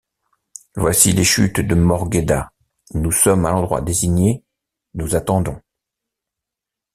[0.75, 2.51] Voici les chutes de Morgheda,
[2.95, 4.43] nous sommes à l’endroit désigné,
[4.95, 5.61] nous attendons.